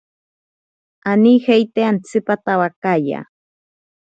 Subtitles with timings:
[1.11, 3.19] Anijeite atsipatabakaya.